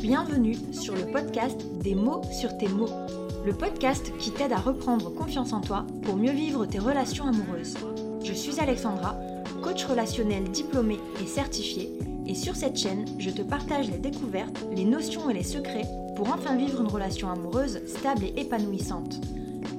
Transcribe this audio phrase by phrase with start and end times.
[0.00, 2.88] Bienvenue sur le podcast Des mots sur tes mots,
[3.46, 7.76] le podcast qui t'aide à reprendre confiance en toi pour mieux vivre tes relations amoureuses.
[8.24, 9.16] Je suis Alexandra,
[9.62, 11.92] coach relationnel diplômée et certifiée,
[12.26, 15.86] et sur cette chaîne, je te partage les découvertes, les notions et les secrets
[16.16, 19.20] pour enfin vivre une relation amoureuse stable et épanouissante.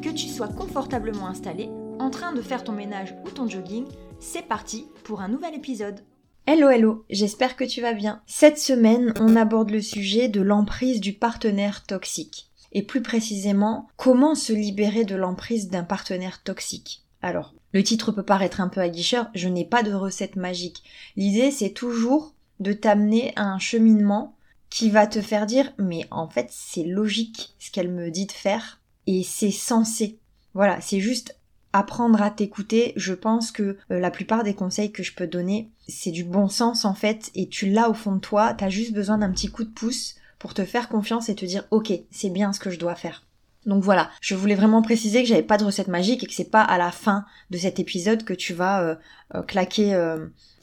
[0.02, 1.70] Que tu sois confortablement installé,
[2.02, 3.86] en train de faire ton ménage ou ton jogging,
[4.20, 6.00] c'est parti pour un nouvel épisode.
[6.48, 8.24] Hello hello, j'espère que tu vas bien.
[8.26, 12.50] Cette semaine, on aborde le sujet de l'emprise du partenaire toxique.
[12.72, 17.04] Et plus précisément, comment se libérer de l'emprise d'un partenaire toxique.
[17.22, 20.82] Alors, le titre peut paraître un peu aguicheur, je n'ai pas de recette magique.
[21.16, 24.36] L'idée, c'est toujours de t'amener à un cheminement
[24.72, 28.32] qui va te faire dire mais en fait c'est logique ce qu'elle me dit de
[28.32, 30.18] faire et c'est censé.
[30.54, 31.38] Voilà, c'est juste
[31.74, 32.94] apprendre à t'écouter.
[32.96, 36.48] Je pense que euh, la plupart des conseils que je peux donner, c'est du bon
[36.48, 39.50] sens en fait, et tu l'as au fond de toi, t'as juste besoin d'un petit
[39.50, 42.70] coup de pouce pour te faire confiance et te dire ok, c'est bien ce que
[42.70, 43.24] je dois faire.
[43.66, 46.50] Donc voilà, je voulais vraiment préciser que j'avais pas de recette magique et que c'est
[46.50, 48.96] pas à la fin de cet épisode que tu vas euh,
[49.36, 49.96] euh, claquer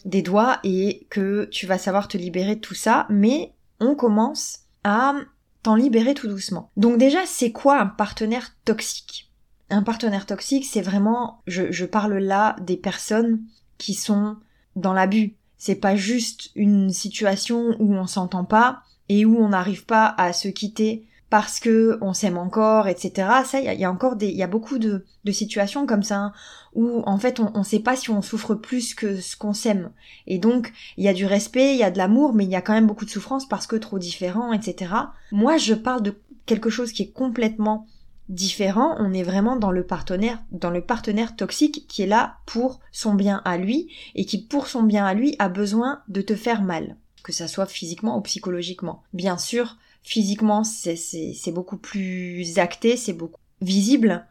[0.04, 4.60] des doigts et que tu vas savoir te libérer de tout ça, mais on commence
[4.82, 5.14] à
[5.62, 6.70] t'en libérer tout doucement.
[6.76, 9.27] Donc déjà, c'est quoi un partenaire toxique?
[9.70, 13.42] Un partenaire toxique, c'est vraiment, je, je parle là des personnes
[13.76, 14.36] qui sont
[14.76, 15.34] dans l'abus.
[15.58, 20.32] C'est pas juste une situation où on s'entend pas et où on n'arrive pas à
[20.32, 23.28] se quitter parce que on s'aime encore, etc.
[23.44, 26.16] Ça, il y, a encore des, il y a beaucoup de, de situations comme ça
[26.16, 26.32] hein,
[26.74, 29.90] où en fait on ne sait pas si on souffre plus que ce qu'on s'aime.
[30.26, 32.56] Et donc il y a du respect, il y a de l'amour, mais il y
[32.56, 34.94] a quand même beaucoup de souffrance parce que trop différent, etc.
[35.32, 36.14] Moi, je parle de
[36.46, 37.86] quelque chose qui est complètement
[38.28, 38.96] différent.
[38.98, 43.14] On est vraiment dans le partenaire, dans le partenaire toxique qui est là pour son
[43.14, 46.62] bien à lui et qui pour son bien à lui a besoin de te faire
[46.62, 49.02] mal, que ça soit physiquement ou psychologiquement.
[49.12, 49.76] Bien sûr
[50.08, 54.24] Physiquement, c'est beaucoup plus acté, c'est beaucoup visible,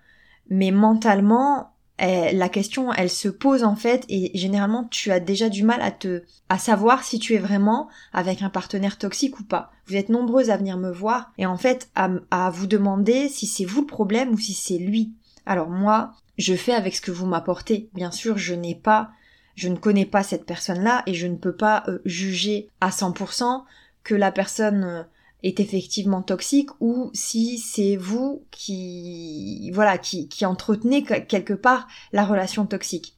[0.50, 5.64] mais mentalement, la question, elle se pose en fait, et généralement, tu as déjà du
[5.64, 9.72] mal à te, à savoir si tu es vraiment avec un partenaire toxique ou pas.
[9.88, 13.48] Vous êtes nombreuses à venir me voir, et en fait, à, à vous demander si
[13.48, 15.14] c'est vous le problème ou si c'est lui.
[15.46, 17.90] Alors moi, je fais avec ce que vous m'apportez.
[17.94, 19.10] Bien sûr, je n'ai pas,
[19.56, 23.64] je ne connais pas cette personne-là, et je ne peux pas euh, juger à 100%
[24.04, 25.04] que la personne euh,
[25.44, 32.26] est effectivement toxique ou si c'est vous qui voilà qui, qui entretenez quelque part la
[32.26, 33.16] relation toxique.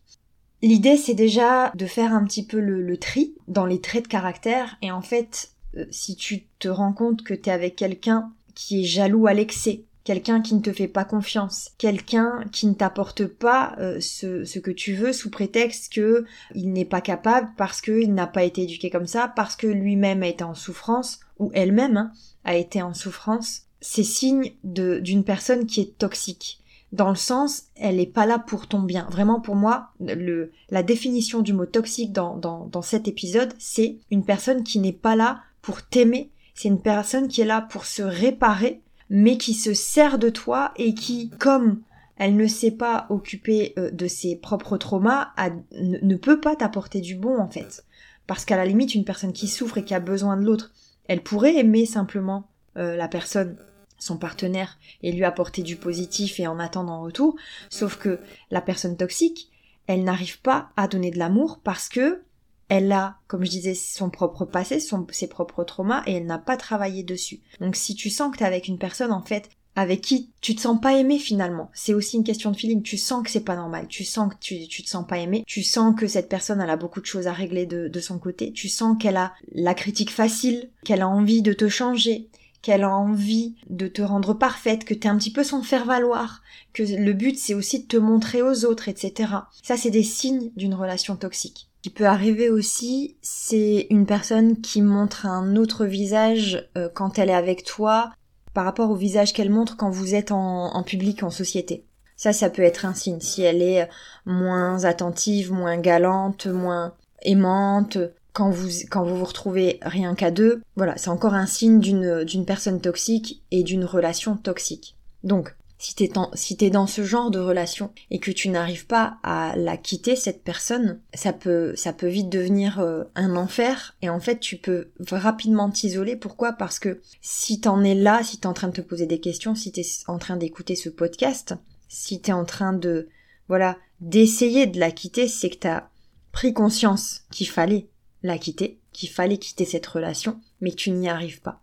[0.61, 4.77] L'idée c'est déjà de faire un petit peu le, tri dans les traits de caractère
[4.81, 8.81] et en fait euh, si tu te rends compte que tu es avec quelqu'un qui
[8.81, 13.25] est jaloux à l'excès, quelqu'un qui ne te fait pas confiance, quelqu'un qui ne t'apporte
[13.25, 16.25] pas euh, ce, ce, que tu veux sous prétexte que
[16.55, 20.23] il n'est pas capable parce qu'il n'a pas été éduqué comme ça, parce que lui-même
[20.23, 22.11] a été en souffrance ou elle-même hein,
[22.43, 26.61] a été en souffrance, c'est signe d'une personne qui est toxique.
[26.91, 29.07] Dans le sens, elle n'est pas là pour ton bien.
[29.11, 33.97] Vraiment pour moi, le, la définition du mot toxique dans, dans, dans cet épisode, c'est
[34.09, 36.31] une personne qui n'est pas là pour t'aimer.
[36.55, 40.71] C'est une personne qui est là pour se réparer, mais qui se sert de toi
[40.77, 41.81] et qui, comme
[42.19, 45.29] elle ne sait pas occuper euh, de ses propres traumas,
[45.71, 47.85] ne, peut pas t'apporter du bon en fait.
[48.27, 50.71] Parce qu'à la limite, une personne qui souffre et qui a besoin de l'autre,
[51.09, 52.47] elle pourrait aimer simplement
[52.77, 53.57] euh, la personne,
[53.97, 57.35] son partenaire, et lui apporter du positif et en attendre en retour,
[57.69, 58.19] sauf que
[58.51, 59.49] la personne toxique,
[59.87, 62.21] elle n'arrive pas à donner de l'amour parce que
[62.69, 66.55] elle a, comme je disais, son propre passé, ses propres traumas, et elle n'a pas
[66.55, 67.41] travaillé dessus.
[67.59, 70.55] Donc si tu sens que tu es avec une personne, en fait, avec qui tu
[70.55, 71.69] te sens pas aimé finalement.
[71.73, 72.81] C'est aussi une question de feeling.
[72.81, 73.87] Tu sens que c'est pas normal.
[73.87, 75.43] Tu sens que tu, tu te sens pas aimé.
[75.47, 78.19] Tu sens que cette personne, elle a beaucoup de choses à régler de, de son
[78.19, 78.51] côté.
[78.51, 82.29] Tu sens qu'elle a la critique facile, qu'elle a envie de te changer,
[82.61, 86.41] qu'elle a envie de te rendre parfaite, que t'es un petit peu son faire-valoir,
[86.73, 89.31] que le but c'est aussi de te montrer aux autres, etc.
[89.63, 91.69] Ça c'est des signes d'une relation toxique.
[91.77, 97.17] Ce qui peut arriver aussi, c'est une personne qui montre un autre visage euh, quand
[97.17, 98.11] elle est avec toi,
[98.59, 101.85] par rapport au visage qu'elle montre quand vous êtes en, public, en société.
[102.17, 103.21] Ça, ça peut être un signe.
[103.21, 103.87] Si elle est
[104.25, 107.97] moins attentive, moins galante, moins aimante,
[108.33, 112.25] quand vous, quand vous vous retrouvez rien qu'à deux, voilà, c'est encore un signe d'une,
[112.25, 114.97] d'une personne toxique et d'une relation toxique.
[115.23, 119.17] Donc, si t'es, si t'es dans ce genre de relation et que tu n'arrives pas
[119.23, 124.09] à la quitter, cette personne, ça peut, ça peut vite devenir euh, un enfer et
[124.09, 126.17] en fait tu peux rapidement t'isoler.
[126.17, 126.51] Pourquoi?
[126.51, 129.55] Parce que si t'en es là, si t'es en train de te poser des questions,
[129.55, 131.55] si t'es en train d'écouter ce podcast,
[131.87, 133.07] si t'es en train de,
[133.47, 135.87] voilà, d'essayer de la quitter, c'est que t'as
[136.33, 137.87] pris conscience qu'il fallait
[138.21, 141.61] la quitter, qu'il fallait quitter cette relation, mais que tu n'y arrives pas.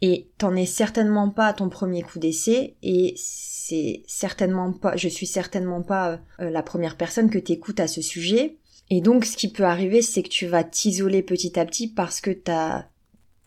[0.00, 5.08] Et t'en es certainement pas à ton premier coup d'essai, et c'est certainement pas, je
[5.08, 8.56] suis certainement pas euh, la première personne que t'écoutes à ce sujet.
[8.90, 12.20] Et donc, ce qui peut arriver, c'est que tu vas t'isoler petit à petit parce
[12.20, 12.86] que t'as,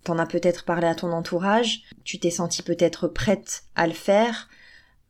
[0.04, 4.50] t'en as peut-être parlé à ton entourage, tu t'es senti peut-être prête à le faire,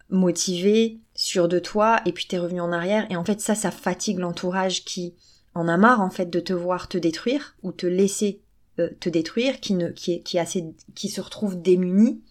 [0.09, 3.71] motivée, sûre de toi, et puis t'es revenu en arrière, et en fait, ça, ça
[3.71, 5.15] fatigue l'entourage qui
[5.53, 8.41] en a marre, en fait, de te voir te détruire, ou te laisser
[8.87, 12.21] te détruire, qui ne, qui est, assez, qui se retrouve démuni,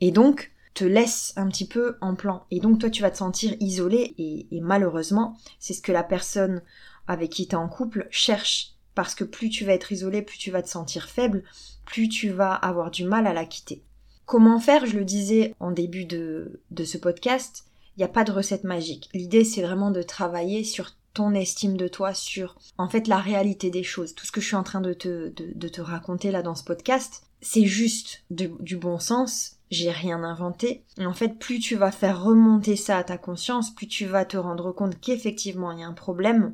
[0.00, 2.44] et donc, te laisse un petit peu en plan.
[2.50, 6.04] Et donc, toi, tu vas te sentir isolé, et, et malheureusement, c'est ce que la
[6.04, 6.62] personne
[7.08, 8.74] avec qui tu es en couple cherche.
[8.94, 11.44] Parce que plus tu vas être isolé, plus tu vas te sentir faible,
[11.84, 13.82] plus tu vas avoir du mal à la quitter.
[14.26, 14.86] Comment faire?
[14.86, 17.64] Je le disais en début de, de ce podcast,
[17.96, 19.08] il n'y a pas de recette magique.
[19.14, 23.70] L'idée, c'est vraiment de travailler sur ton estime de toi, sur en fait la réalité
[23.70, 24.14] des choses.
[24.14, 26.64] Tout ce que je suis en train de te, de, te raconter là dans ce
[26.64, 29.56] podcast, c'est juste du bon sens.
[29.70, 30.84] J'ai rien inventé.
[30.98, 34.24] Et en fait, plus tu vas faire remonter ça à ta conscience, plus tu vas
[34.24, 36.52] te rendre compte qu'effectivement il y a un problème,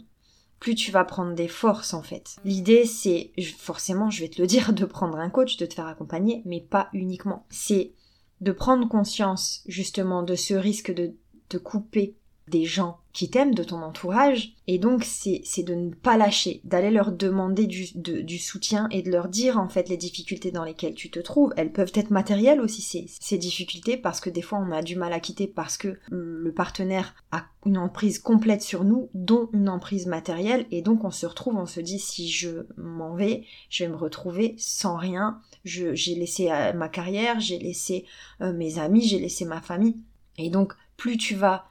[0.58, 2.36] plus tu vas prendre des forces en fait.
[2.44, 5.86] L'idée c'est, forcément je vais te le dire, de prendre un coach, de te faire
[5.86, 7.46] accompagner, mais pas uniquement.
[7.50, 7.92] C'est
[8.40, 11.14] de prendre conscience justement de ce risque de
[11.48, 12.16] te couper
[12.48, 14.54] des gens qui t'aiment, de ton entourage.
[14.66, 19.10] Et donc, c'est, de ne pas lâcher, d'aller leur demander du, du, soutien et de
[19.10, 21.54] leur dire en fait les difficultés dans lesquelles tu te trouves.
[21.56, 24.96] Elles peuvent être matérielles aussi, ces, ces difficultés, parce que des fois on a du
[24.96, 29.68] mal à quitter parce que le partenaire a une emprise complète sur nous, dont une
[29.68, 30.66] emprise matérielle.
[30.72, 33.96] Et donc, on se retrouve, on se dit si je m'en vais, je vais me
[33.96, 35.40] retrouver sans rien.
[35.64, 38.04] J'ai laissé euh, ma carrière, j'ai laissé
[38.40, 39.96] euh, mes amis, j'ai laissé ma famille.
[40.36, 41.64] Et donc, plus tu vas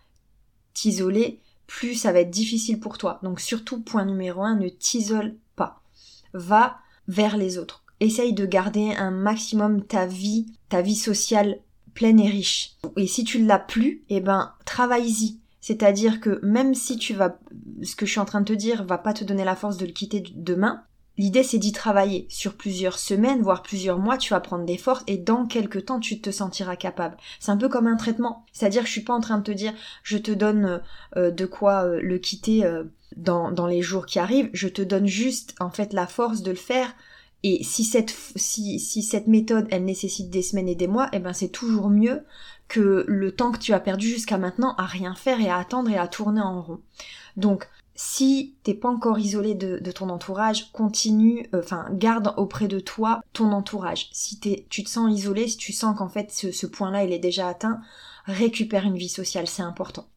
[0.73, 3.19] t'isoler, plus ça va être difficile pour toi.
[3.23, 5.81] Donc surtout, point numéro un, ne t'isole pas.
[6.33, 6.77] Va
[7.07, 7.83] vers les autres.
[7.99, 11.59] Essaye de garder un maximum ta vie, ta vie sociale
[11.93, 12.75] pleine et riche.
[12.97, 15.39] Et si tu ne l'as plus, eh ben, travaille-y.
[15.61, 17.39] C'est-à-dire que même si tu vas,
[17.83, 19.77] ce que je suis en train de te dire va pas te donner la force
[19.77, 20.83] de le quitter demain,
[21.17, 25.03] L'idée, c'est d'y travailler sur plusieurs semaines, voire plusieurs mois, tu vas prendre des forces
[25.05, 27.17] et dans quelques temps, tu te sentiras capable.
[27.39, 28.45] C'est un peu comme un traitement.
[28.51, 30.81] C'est-à-dire que je suis pas en train de te dire, je te donne
[31.15, 34.49] euh, de quoi euh, le quitter euh, dans, dans les jours qui arrivent.
[34.53, 36.95] Je te donne juste, en fait, la force de le faire.
[37.43, 41.19] Et si cette, si, si cette méthode, elle nécessite des semaines et des mois, eh
[41.19, 42.23] ben, c'est toujours mieux
[42.69, 45.91] que le temps que tu as perdu jusqu'à maintenant à rien faire et à attendre
[45.91, 46.79] et à tourner en rond.
[47.35, 52.79] Donc, si t'es pas encore isolé de, ton entourage, continue, euh, enfin garde auprès de
[52.79, 54.09] toi ton entourage.
[54.11, 57.47] Si tu te sens isolé, si tu sens qu'en fait ce, point-là il est déjà
[57.47, 57.81] atteint,
[58.25, 60.07] récupère une vie sociale, c'est important.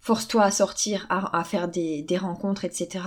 [0.00, 3.04] Force-toi à sortir, à, faire des, rencontres, etc.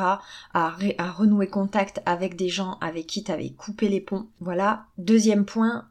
[0.54, 4.28] À, à renouer contact avec des gens avec qui t'avais coupé les ponts.
[4.40, 4.86] Voilà.
[4.98, 5.90] Deuxième point,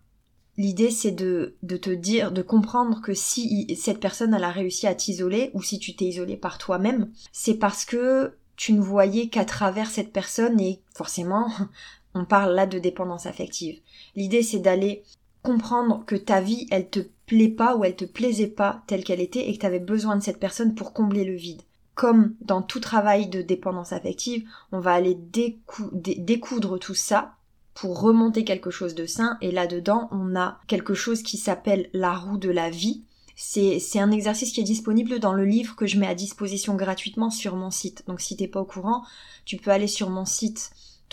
[0.57, 4.87] L'idée, c'est de, de, te dire, de comprendre que si cette personne, elle a réussi
[4.87, 9.29] à t'isoler, ou si tu t'es isolé par toi-même, c'est parce que tu ne voyais
[9.29, 11.51] qu'à travers cette personne et forcément,
[12.15, 13.81] on parle là de dépendance affective.
[14.15, 15.03] L'idée, c'est d'aller
[15.43, 19.21] comprendre que ta vie, elle te plaît pas ou elle te plaisait pas telle qu'elle
[19.21, 21.63] était et que tu avais besoin de cette personne pour combler le vide.
[21.95, 27.35] Comme dans tout travail de dépendance affective, on va aller découdre tout ça
[27.75, 29.37] pour remonter quelque chose de sain.
[29.41, 33.03] Et là-dedans, on a quelque chose qui s'appelle la roue de la vie.
[33.37, 37.31] C'est, un exercice qui est disponible dans le livre que je mets à disposition gratuitement
[37.31, 38.05] sur mon site.
[38.07, 39.03] Donc si t'es pas au courant,
[39.45, 40.71] tu peux aller sur mon site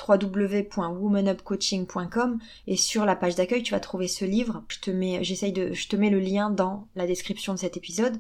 [0.08, 4.64] www.womanupcoaching.com et sur la page d'accueil tu vas trouver ce livre.
[4.68, 7.76] Je te mets, j'essaye de, je te mets le lien dans la description de cet
[7.76, 8.20] épisode.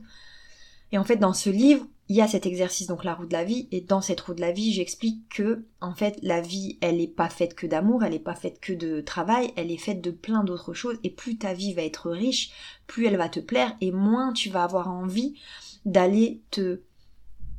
[0.91, 3.31] Et en fait, dans ce livre, il y a cet exercice, donc la roue de
[3.31, 6.77] la vie, et dans cette roue de la vie, j'explique que, en fait, la vie,
[6.81, 9.77] elle n'est pas faite que d'amour, elle n'est pas faite que de travail, elle est
[9.77, 12.51] faite de plein d'autres choses, et plus ta vie va être riche,
[12.85, 15.39] plus elle va te plaire, et moins tu vas avoir envie
[15.85, 16.81] d'aller te,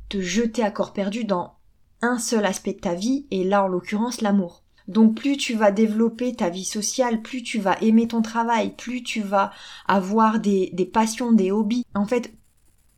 [0.09, 1.55] te jeter à corps perdu dans
[2.03, 4.61] un seul aspect de ta vie, et là, en l'occurrence, l'amour.
[4.87, 9.01] Donc plus tu vas développer ta vie sociale, plus tu vas aimer ton travail, plus
[9.01, 9.51] tu vas
[9.87, 11.87] avoir des, des passions, des hobbies.
[11.95, 12.31] En fait,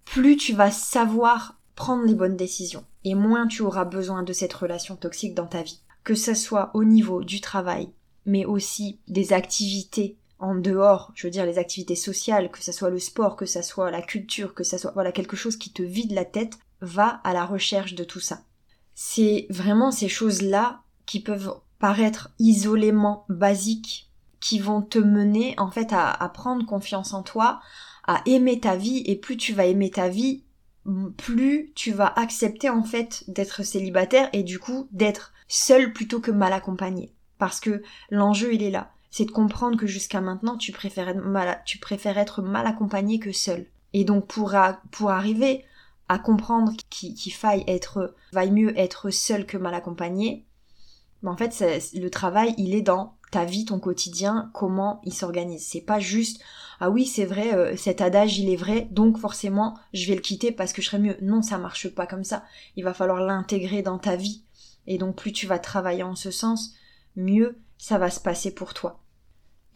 [0.05, 4.53] plus tu vas savoir prendre les bonnes décisions et moins tu auras besoin de cette
[4.53, 5.81] relation toxique dans ta vie.
[6.03, 7.89] Que ce soit au niveau du travail,
[8.25, 12.89] mais aussi des activités en dehors, je veux dire les activités sociales, que ce soit
[12.89, 15.81] le sport, que ce soit la culture, que ce soit voilà quelque chose qui te
[15.81, 18.41] vide la tête, va à la recherche de tout ça.
[18.95, 25.93] C'est vraiment ces choses-là qui peuvent paraître isolément basiques, qui vont te mener en fait
[25.93, 27.61] à, à prendre confiance en toi,
[28.07, 30.43] à aimer ta vie et plus tu vas aimer ta vie,
[31.17, 36.31] plus tu vas accepter en fait d'être célibataire et du coup d'être seul plutôt que
[36.31, 37.11] mal accompagné.
[37.37, 38.91] Parce que l'enjeu il est là.
[39.09, 43.19] C'est de comprendre que jusqu'à maintenant tu préfères être mal, tu préfères être mal accompagné
[43.19, 43.65] que seul.
[43.93, 44.55] Et donc pour,
[44.91, 45.65] pour arriver
[46.07, 50.45] à comprendre qu'il faille être, vaille mieux être seul que mal accompagné,
[51.23, 51.63] ben en fait
[51.95, 55.65] le travail il est dans ta vie, ton quotidien, comment il s'organise.
[55.65, 56.41] C'est pas juste
[56.79, 60.21] ah oui c'est vrai euh, cet adage il est vrai donc forcément je vais le
[60.21, 61.17] quitter parce que je serai mieux.
[61.21, 62.43] Non ça marche pas comme ça.
[62.75, 64.43] Il va falloir l'intégrer dans ta vie
[64.87, 66.73] et donc plus tu vas travailler en ce sens,
[67.15, 69.01] mieux ça va se passer pour toi.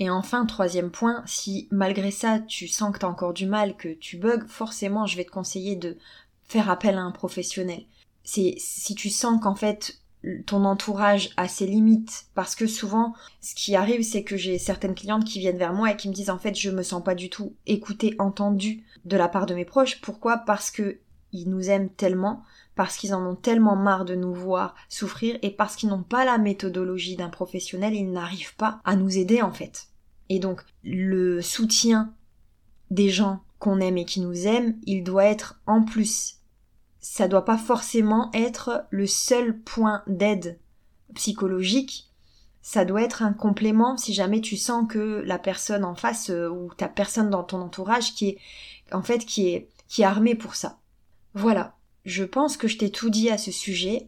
[0.01, 3.75] Et enfin, troisième point, si malgré ça tu sens que tu as encore du mal,
[3.75, 5.97] que tu bugs, forcément je vais te conseiller de
[6.45, 7.85] faire appel à un professionnel.
[8.23, 9.99] C'est si tu sens qu'en fait
[10.45, 14.95] ton entourage a ses limites parce que souvent ce qui arrive c'est que j'ai certaines
[14.95, 17.15] clientes qui viennent vers moi et qui me disent en fait je me sens pas
[17.15, 20.01] du tout écoutée, entendue de la part de mes proches.
[20.01, 20.37] Pourquoi?
[20.39, 20.99] Parce que
[21.31, 22.43] ils nous aiment tellement,
[22.75, 26.25] parce qu'ils en ont tellement marre de nous voir souffrir et parce qu'ils n'ont pas
[26.25, 29.87] la méthodologie d'un professionnel, ils n'arrivent pas à nous aider en fait.
[30.29, 32.13] Et donc le soutien
[32.91, 36.38] des gens qu'on aime et qui nous aiment, il doit être en plus
[36.99, 40.59] ça doit pas forcément être le seul point d'aide
[41.15, 42.07] psychologique.
[42.61, 46.49] Ça doit être un complément si jamais tu sens que la personne en face euh,
[46.49, 48.37] ou ta personne dans ton entourage qui est
[48.91, 50.77] en fait qui est qui est armée pour ça.
[51.33, 51.75] Voilà.
[52.05, 54.07] Je pense que je t'ai tout dit à ce sujet.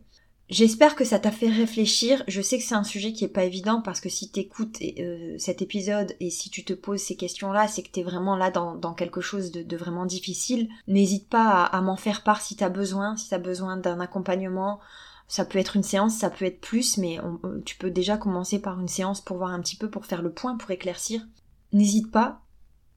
[0.51, 2.25] J'espère que ça t'a fait réfléchir.
[2.27, 5.38] Je sais que c'est un sujet qui est pas évident parce que si t'écoutes euh,
[5.38, 8.93] cet épisode et si tu te poses ces questions-là, c'est que t'es vraiment là dans,
[8.93, 10.67] quelque chose de, vraiment difficile.
[10.89, 14.81] N'hésite pas à, m'en faire part si t'as besoin, si t'as besoin d'un accompagnement.
[15.29, 18.60] Ça peut être une séance, ça peut être plus, mais euh, tu peux déjà commencer
[18.60, 21.25] par une séance pour voir un petit peu, pour faire le point, pour éclaircir.
[21.72, 22.41] N'hésite pas.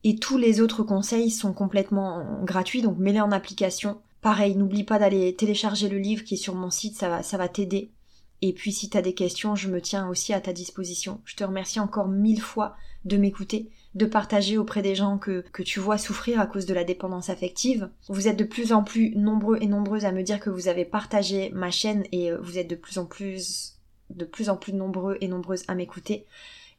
[0.03, 4.01] Et tous les autres conseils sont complètement gratuits, donc mets-les en application.
[4.25, 7.91] Pareil, n'oublie pas d'aller télécharger le livre qui est sur mon site, ça va, t'aider.
[8.41, 11.21] Et puis si tu as des questions, je me tiens aussi à ta disposition.
[11.27, 15.63] Je te remercie encore mille fois de m'écouter, de partager auprès des gens que, que
[15.63, 17.91] tu vois souffrir à cause de la dépendance affective.
[18.09, 20.87] Vous êtes de plus en plus nombreux et nombreuses à me dire que vous avez
[20.87, 23.75] partagé ma chaîne et euh, vous êtes de plus en plus
[24.09, 26.25] de plus en plus nombreux et nombreuses à m'écouter.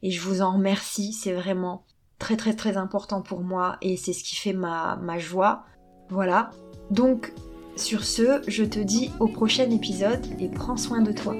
[0.02, 1.84] Et je vous en remercie, c'est vraiment
[2.18, 5.64] très très très important pour moi et c'est ce qui fait ma, ma joie.
[6.08, 6.50] Voilà,
[6.90, 7.32] donc,
[7.76, 11.34] sur ce, je te dis au prochain épisode et prends soin de toi.